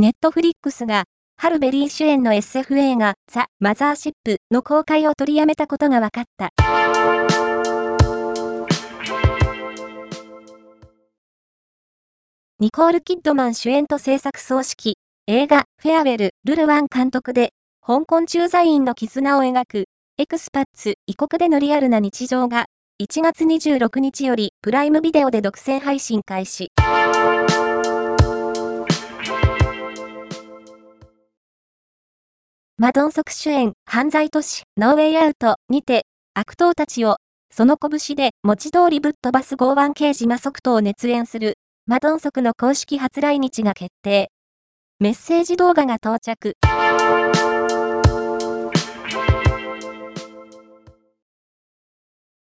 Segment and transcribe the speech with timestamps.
[0.00, 1.04] ネットフリックスが、
[1.36, 6.48] ハルベリー主演の SF 映画、ザ・マザーシップの公開を取りやめたことが分かった。
[12.60, 14.92] ニコール・キッドマン主演と制作総指揮、
[15.26, 17.50] 映画、フェアウェル、ルルワン監督で、
[17.86, 19.84] 香港駐在員の絆を描く、
[20.16, 22.64] エクスパッツ、異国でのリアルな日常が、
[23.02, 26.70] 1月26日より、プライムビデオで独占配信開始。
[32.80, 37.16] マドンソク主演、犯罪都市、ノーウェイアウトにて、悪党たちを、
[37.52, 44.30] その拳で文字通りぶっ飛ばす剛腕刑事マソクトを熱演する、マドンソクの公式初来日が決定。
[44.98, 46.54] メッセージ動画が到着。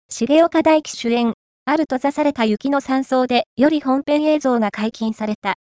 [0.10, 5.54] 重岡大樹主演、ある閉ざされた雪の山荘で、より本編映像が解禁された。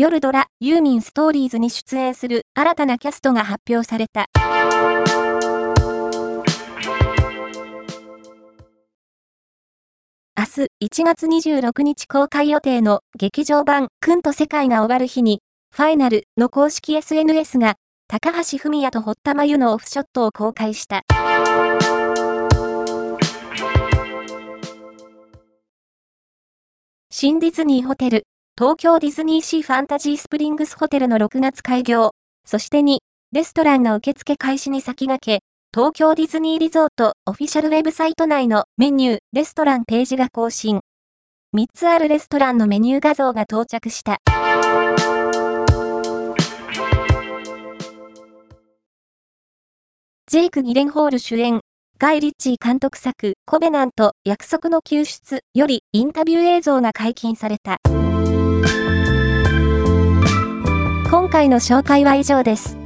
[0.00, 4.26] 夜ドラ、ユーミンストーリーズに出演する新たなキャストが発表された。
[10.36, 15.40] 明日1月26日公開予定の劇場版くんと世界が終わる日に、
[15.74, 17.74] ファイナルの公式 SNS が
[18.06, 21.02] 高橋文也と堀田真由のオフショットを公開した。
[27.10, 28.28] 新ディズニーホテル
[28.58, 32.10] 東京ディズニーシーファンタジースプリングスホテルの6月開業、
[32.44, 32.98] そして2、
[33.30, 40.80] レストランの受付開始に先駆け、東京ディズニーリゾートオフィシャルウェブサイト内のメニュー、レストランページが更新。
[41.56, 44.18] 3つあるレストランのメニュー画像が到着した。
[50.26, 51.60] ジェイク・ギレンホール主演、
[52.00, 57.78] ガイ・リッチー監督作、コベナント、約束の救出よりインタビュー映像が解禁された。
[61.10, 62.76] 今回の紹介は以上です。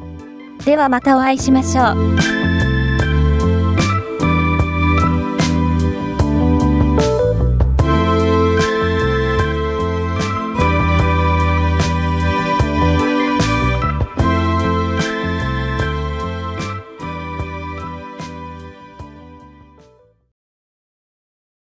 [0.64, 1.82] ではまたお会いしましょ
[2.38, 2.41] う。